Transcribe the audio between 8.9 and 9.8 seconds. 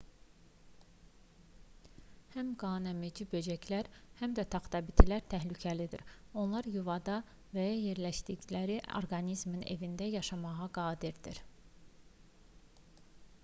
orqanizmin